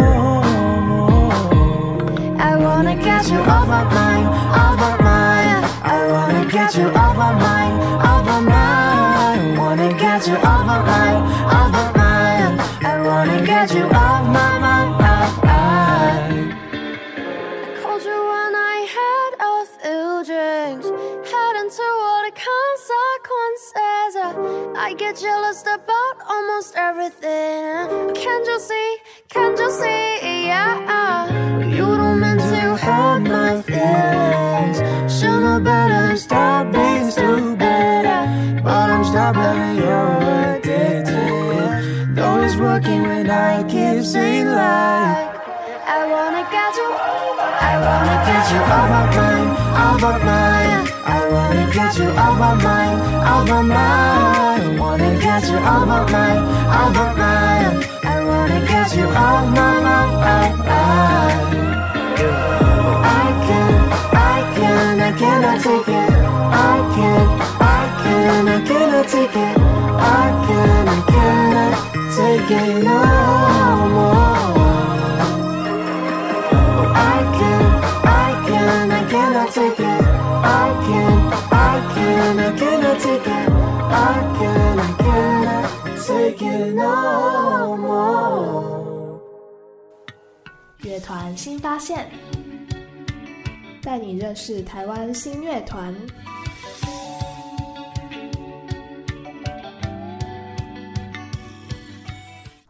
[0.88, 2.40] more.
[2.40, 4.28] I wanna get you off my mind,
[4.62, 5.66] off my mind.
[5.82, 7.74] I wanna get you off my mind,
[8.06, 9.58] off my mind.
[9.58, 11.22] I wanna get you off my mind,
[11.58, 12.60] off my mind.
[12.84, 15.45] I wanna get you off my mind.
[23.46, 24.16] Consequences.
[24.16, 28.14] Uh, I get jealous about almost everything.
[28.14, 28.96] Can't you see?
[29.28, 30.46] Can't you see?
[30.46, 31.64] Yeah.
[31.64, 34.78] You don't mean to hurt my feelings.
[35.12, 36.16] Should know better.
[36.16, 38.04] Stop being stupid.
[38.64, 42.16] But I'm stop letting you're addicted.
[42.16, 45.34] Though it's working when I keep saying like.
[45.86, 46.88] I wanna get you.
[47.70, 49.50] I wanna get you off my mind,
[49.82, 50.75] off my mind.
[51.26, 54.62] I wanna get you off my mind, off my mind.
[54.62, 56.38] I wanna get you off my mind,
[56.70, 57.84] off my mind.
[58.04, 60.62] I wanna get you off my mind.
[63.10, 63.74] I can,
[64.14, 66.10] I can, I cannot take it.
[66.70, 67.26] I can,
[67.58, 69.58] I can, I cannot take it.
[69.98, 71.74] I can, I cannot
[72.14, 73.00] take it no
[73.94, 74.46] more.
[76.94, 77.62] I can,
[78.06, 79.85] I can, I cannot take it.
[90.82, 92.08] 乐团新发现，
[93.82, 95.94] 带你认识台湾新乐团。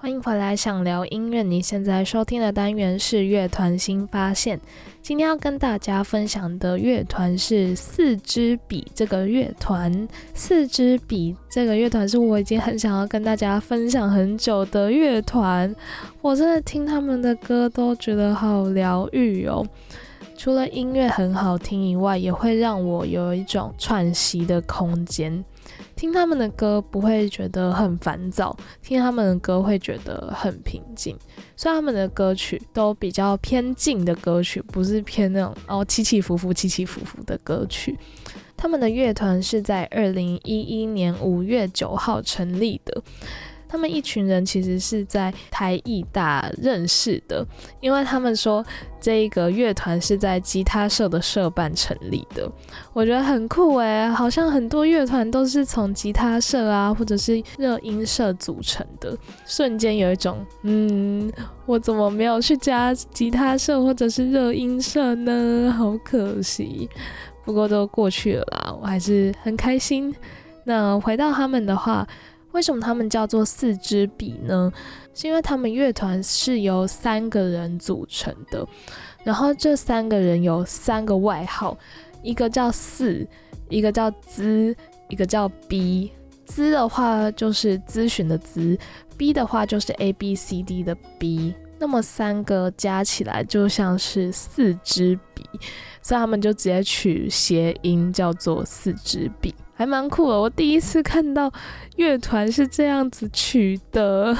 [0.06, 1.42] 欢迎回来，想聊音乐。
[1.42, 4.60] 你现在收听的单元是乐团新发现。
[5.02, 10.06] 今天要跟大家分享的乐团是四支笔这个乐团。
[10.32, 15.74] 四支笔这个乐团是我已经很想要跟大家分享很久的乐团。
[16.22, 19.66] 我真的听他们的歌都觉得好疗愈哦。
[20.36, 25.44] 除了音乐很好听以外，也会让我有一种喘息的空间。
[25.96, 31.16] 听他们的歌不会觉得很烦躁，听他们的歌会觉得很平静。
[31.56, 37.98] 虽然他们的歌曲都比较偏静的歌曲，不是偏那种哦起起伏伏、起起伏伏的歌曲。
[38.58, 43.02] 他们的乐团是在二零一一年五月九号成立的。
[43.68, 47.46] 他们一群人其实是在台艺大认识的，
[47.80, 48.64] 因为他们说
[49.00, 52.50] 这一个乐团是在吉他社的社办成立的，
[52.92, 61.30] 我觉得很酷诶，好像很多乐团都是从吉他社啊或者是热音社组成的，瞬间有一种嗯，
[61.66, 65.72] 我怎么没有去加吉他社或者是热音社呢？
[65.76, 66.88] 好可惜，
[67.44, 70.14] 不过都过去了啦，我还是很开心。
[70.64, 72.06] 那回到他们的话。
[72.56, 74.72] 为什么他们叫做四支笔呢？
[75.12, 78.66] 是因为他们乐团是由三个人组成的，
[79.22, 81.76] 然后这三个人有三个外号，
[82.22, 83.28] 一个叫四，
[83.68, 84.74] 一个叫资，
[85.10, 86.10] 一个叫 B。
[86.46, 88.78] 资的话就是咨询的资
[89.18, 91.54] ，B 的话就是 A B C D 的 B。
[91.78, 95.44] 那么三个加起来就像是四支笔，
[96.00, 99.54] 所以他们就直接取谐音叫做四支笔。
[99.78, 101.52] 还蛮酷的，我第一次看到
[101.96, 104.34] 乐团是这样子取的，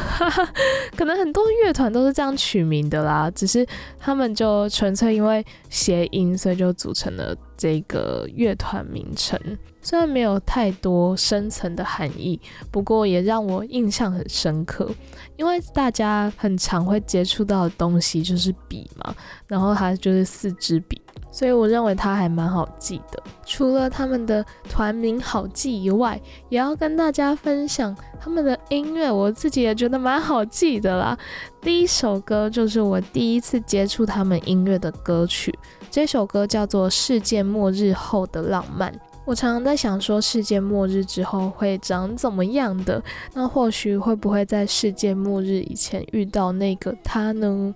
[0.97, 3.67] 可能很多乐团都是这样取名的啦，只是
[3.99, 9.39] 他们就纯粹因为谐音，所以就组成了这个乐团名称。
[9.87, 12.41] 虽然没有太多深层的含义，
[12.73, 14.91] 不过也让我印象很深刻，
[15.37, 19.15] 因为大家很常会接触到的东西就是笔嘛，
[19.47, 21.01] 然后它就是四支笔。
[21.31, 23.23] 所以我认为它还蛮好记的。
[23.45, 29.09] 除了他们的团名好记以外，也要跟大家分享他们的音乐。
[29.09, 31.17] 我自己也觉得蛮好记的啦。
[31.61, 35.57] 第一首歌就是我第一次接触他们音乐的歌曲，
[35.93, 38.91] 这首歌叫做《世界末日后的浪漫》。
[39.27, 43.03] 我常常在想，说世界末日之后会长怎么样的？
[43.35, 47.75] 那或许会不会在世界末日以前遇到那个他呢？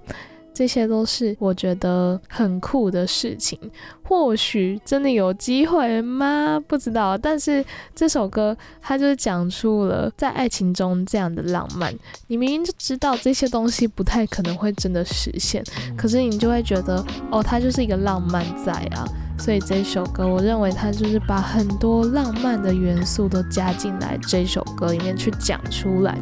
[0.61, 3.59] 这些都是我觉得很酷的事情，
[4.03, 6.63] 或许真的有机会吗？
[6.69, 7.17] 不知道。
[7.17, 11.91] 但是这首歌它就是讲出了在爱情中这样的浪漫。
[12.27, 15.65] 你明明就知道这些东西不太可能会真的实现，
[15.97, 19.09] 可是你就会觉得哦，它就是一个浪漫在啊。
[19.39, 26.19] 所以这首歌，我认为它就是把很多浪漫的元素都加进来这首歌里面去讲出来。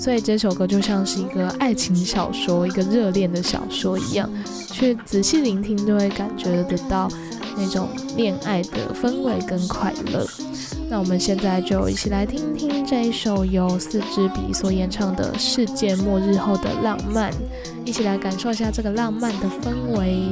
[0.00, 4.28] 所以这首歌就像是一个爱情小说，一个热恋的小说一样，
[4.72, 7.06] 去仔细聆听就会感觉得到
[7.54, 7.86] 那种
[8.16, 10.26] 恋爱的氛围跟快乐。
[10.88, 17.30] 那我们现在就一起来听听这一首由四支笔所演唱的《世界末日后的浪漫》，
[17.84, 20.24] 一起来感受一下这个浪漫的氛围。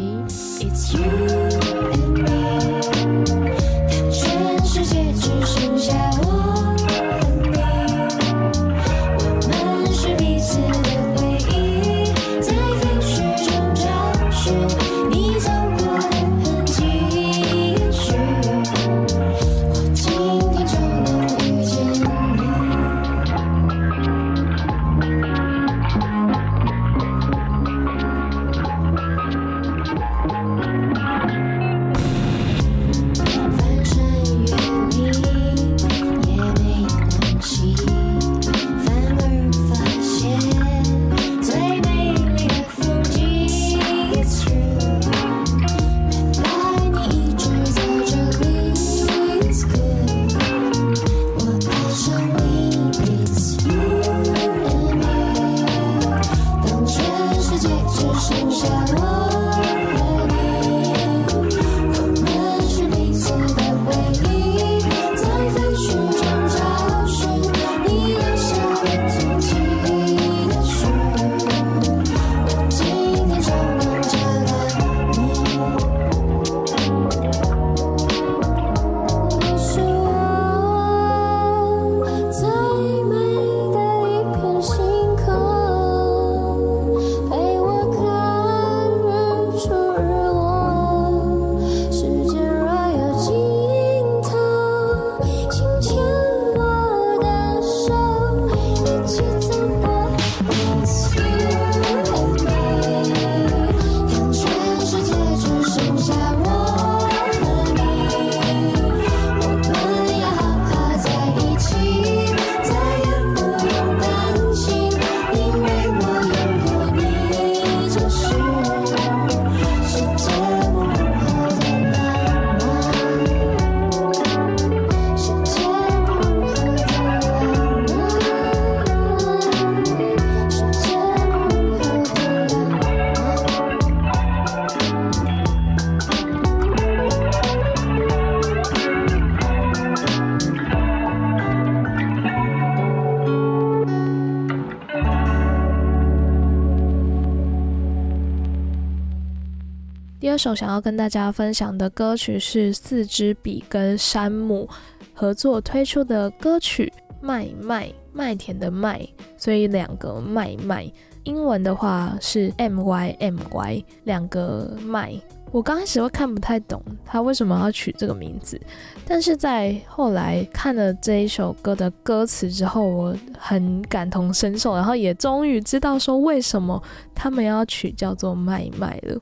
[150.39, 154.68] 首想要跟大家分享的歌曲是四支笔跟山姆
[155.12, 160.91] 合作推出的歌曲《麦麦》，麦田的麦，所以两个麦麦。
[161.24, 165.12] 英文的话是 M Y M Y，两个麦。
[165.51, 168.61] 我刚开始会看不太懂他为什么要取这个名字，
[169.07, 176.82] 但是在后来看了这一首歌的歌词之后，我很感同身受，然后也终于知道说为什么
[177.14, 179.18] 他们要取叫做麦麦了。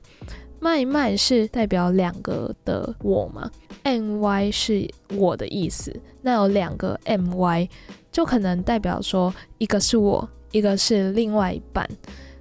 [0.59, 3.49] 麦麦是代表两个的我嘛
[3.83, 7.69] ，M Y 是我的意思，那有两个 M Y
[8.11, 11.87] 就可能代表说一个是我，一个是另外一半，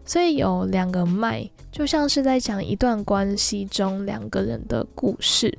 [0.05, 5.57] 所以有两个麦，就像是在讲一段关系中两个人的故事。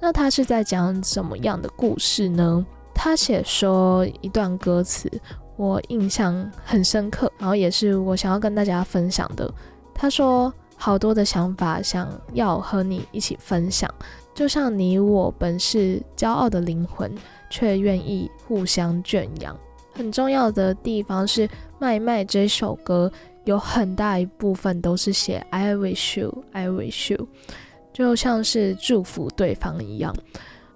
[0.00, 2.66] 那他是在讲什么样的故事呢？
[2.92, 5.08] 他写说一段歌词，
[5.56, 9.48] 我印象很深刻，然后也是我想要跟大家分享的。
[9.94, 10.52] 他说。
[10.76, 13.92] 好多的想法想要和你一起分享，
[14.34, 17.10] 就像你我本是骄傲的灵魂，
[17.50, 19.56] 却愿意互相圈养。
[19.92, 21.46] 很重要的地方是，
[21.78, 23.10] 《麦麦》这首歌
[23.44, 27.28] 有很大一部分都是写 “I wish you, I wish you”，
[27.92, 30.12] 就像是祝福对方一样。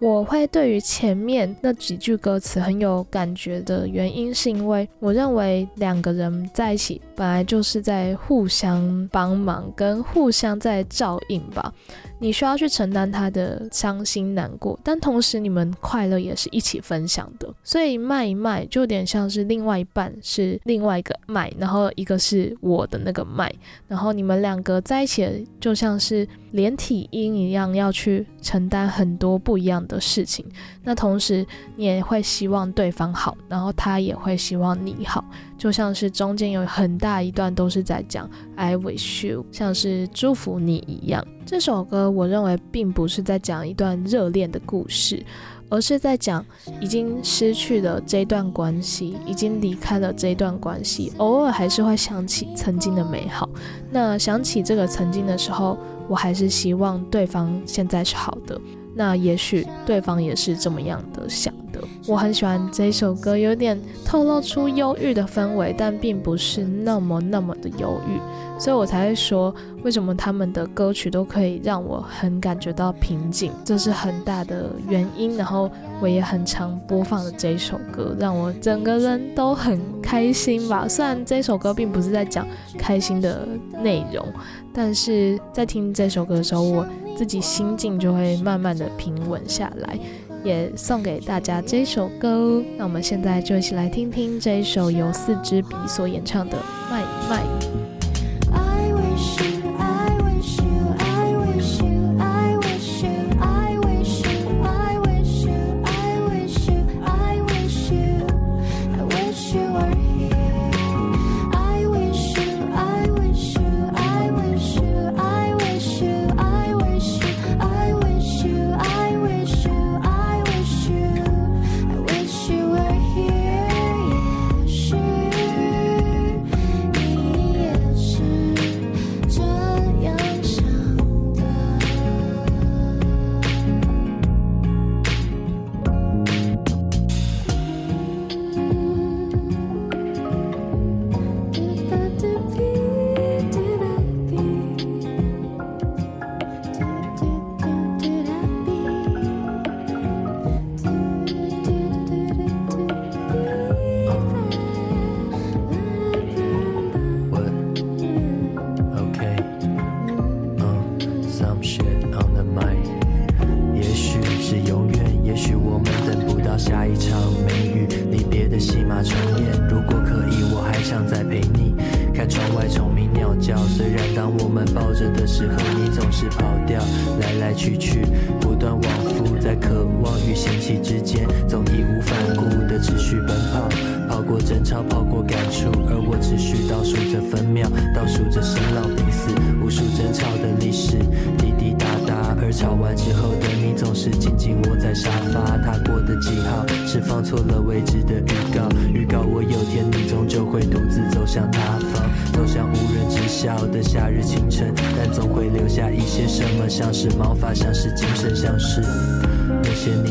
[0.01, 11.73] 我会对于前面那几句歌词很有感觉的原因，是因为我认为两个人在一起本来就是在互相帮忙跟互相在照应吧。
[12.21, 17.53] 你需要去承担他的伤心难过，但同时你们快乐也是一起分享的。
[17.63, 23.53] 所以卖一卖就有点像是另外一半是另外一个麦，然后一个是我的那个麦，
[23.87, 30.45] 然后你们两个在一起就像是连体婴一样，要去承担很多不一样的事情。
[30.83, 31.47] 那同时
[31.77, 35.25] 你也会希望对方好，然后他也会希望你好，
[35.59, 41.25] 就像是中间有很大一段都是在讲 I wish you，像是祝福你一样。
[41.45, 45.25] 这首歌我认为并不是在讲一段热恋的故事，
[45.71, 46.45] 而是在讲
[46.81, 53.49] 已经失去了这段关系，已经离开了这段关系，偶尔还是会想起曾经的美好。
[53.91, 55.79] 那想起这个曾经的时候，
[56.09, 58.61] 我还是希望对方现在是好的。
[58.95, 61.81] 那也许对方也是这么样的想的。
[62.09, 68.19] 我很喜欢这首歌，有点透露出忧郁的氛围，但并不是那么那么的忧郁，
[68.59, 69.55] 所以我才会说，
[69.85, 75.37] 为什么他们的歌曲都可以让我很感觉到平静，这是很大的原因。
[75.37, 80.89] 然后我也很常播放的这一首歌，让我整个人都很开心吧。
[80.89, 82.47] 虽然这首歌并不是在讲
[82.77, 83.47] 开心的
[83.83, 84.27] 内容，
[84.73, 86.87] 但是在听这首歌的时候，我
[87.17, 89.99] 自己心境就会慢慢的平稳下来。
[90.45, 96.57] 也送给大家这首歌，那我们现在就一起来听听这一首由四支笔所演唱的
[96.91, 97.43] 《卖一卖》。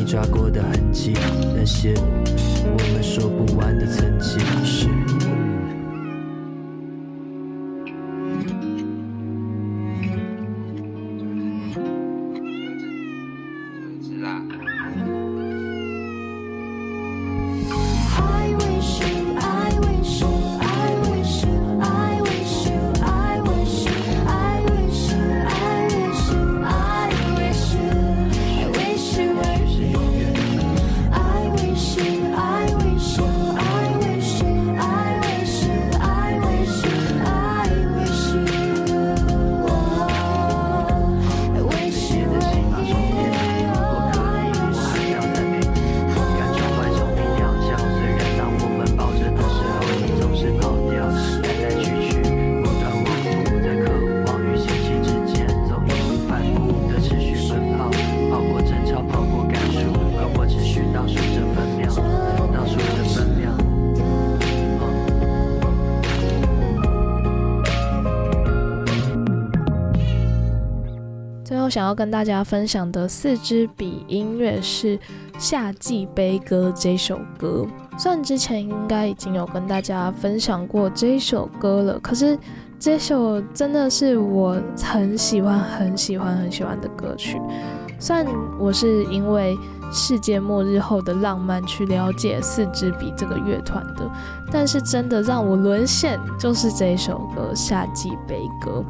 [0.08, 1.14] 抓过的痕迹，
[1.54, 4.07] 那些我们说不完的曾
[71.78, 74.98] 想要跟大家分享的四支笔音乐是
[75.38, 77.68] 《夏季悲歌》这首歌。
[78.00, 82.36] 虽然之前应该已经有跟大家分享过这首歌了，可是
[82.80, 87.40] 这首真的是我很喜欢、很喜欢、很喜欢的歌曲。
[88.00, 88.26] 虽然
[88.60, 89.56] 我是因为
[89.92, 94.10] 世界末日后的浪漫去了解四支笔这个乐团的，
[94.52, 98.84] 但是真的让我沦陷就是这首歌《夏季悲歌》。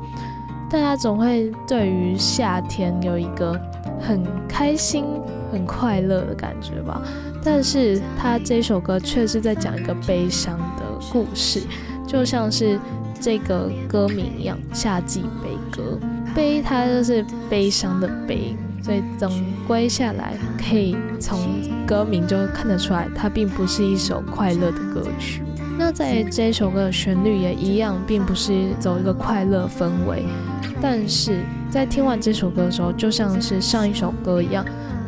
[0.69, 3.59] 大家总会对于夏天有一个
[4.01, 5.05] 很开心、
[5.51, 7.01] 很快乐的感觉吧，
[7.41, 11.61] 但是他这首歌却是在讲一个悲伤的故事，
[12.05, 12.77] 就像是
[13.19, 15.97] 这个歌名一样，《夏季悲歌》。
[16.35, 19.31] 悲，它就是悲伤的悲，所以总
[19.65, 20.33] 归下来，
[20.69, 21.39] 可以从
[21.87, 25.41] 歌名就看得出来，它并不是一首快乐的歌曲。
[25.79, 30.25] 那在这首歌的旋律也一样，并不是走一个快乐氛围，
[30.81, 34.65] 但是在听完这首歌的时候，就像是上一首歌一样，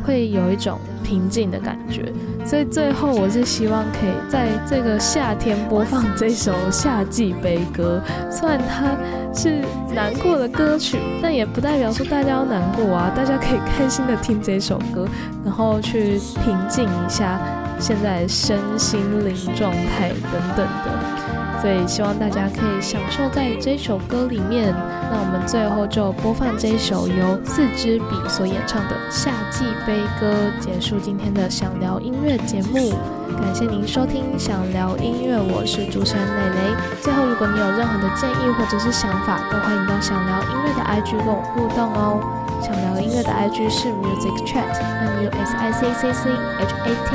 [0.10, 2.12] 会有一种平静的感觉。
[2.44, 8.02] 所以最后我是希望可以在这个夏天播放这首《夏季悲歌》，
[8.32, 8.98] 虽然它
[9.32, 9.62] 是
[9.94, 15.08] 难过的歌曲，但也不代表说大家要难过啊，大家可以开心的听这首歌，
[15.46, 17.40] 然后去平静一下
[17.80, 21.19] 现在身心灵状态等等的。
[21.62, 24.74] 所以希望大家可以享受在这首歌里面。
[25.12, 32.94] 那我们最后就播放这首由四支笔所演唱的《夏季悲歌》，结束今天的想聊音乐节目。
[33.36, 36.76] 感谢您收听《想聊音乐》，我是主持人蕾蕾。
[37.02, 42.22] 最后，如果你有任何的建议或者是想法，都欢迎到想聊音乐的 IG 跟我互动哦。
[42.62, 47.10] 想聊音乐的 IG 是 Music Chat，M U S I C C C H A T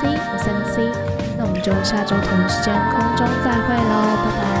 [0.00, 1.13] C 五三 C。
[1.64, 4.53] 就下周同一时间空中再会喽，拜拜。